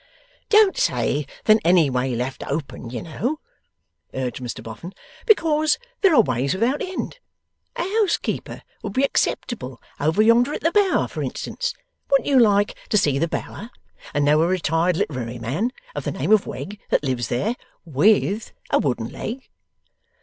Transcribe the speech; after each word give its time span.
'Don't 0.49 0.77
say 0.79 1.27
than 1.45 1.59
any 1.63 1.87
way 1.87 2.15
left 2.15 2.41
open, 2.47 2.89
you 2.89 3.03
know,' 3.03 3.39
urged 4.15 4.41
Mr 4.41 4.63
Boffin; 4.63 4.95
'because 5.27 5.77
there 6.01 6.15
are 6.15 6.23
ways 6.23 6.55
without 6.55 6.81
end. 6.81 7.19
A 7.75 7.83
housekeeper 7.83 8.63
would 8.81 8.93
be 8.93 9.03
acceptable 9.03 9.79
over 9.99 10.23
yonder 10.23 10.55
at 10.55 10.61
the 10.61 10.71
Bower, 10.71 11.07
for 11.07 11.21
instance. 11.21 11.75
Wouldn't 12.09 12.27
you 12.27 12.39
like 12.39 12.75
to 12.89 12.97
see 12.97 13.19
the 13.19 13.27
Bower, 13.27 13.69
and 14.11 14.25
know 14.25 14.41
a 14.41 14.47
retired 14.47 14.97
literary 14.97 15.37
man 15.37 15.71
of 15.93 16.03
the 16.03 16.11
name 16.11 16.31
of 16.31 16.47
Wegg 16.47 16.79
that 16.89 17.03
lives 17.03 17.27
there 17.27 17.55
WITH 17.85 18.53
a 18.71 18.79
wooden 18.79 19.09
leg? 19.11 19.49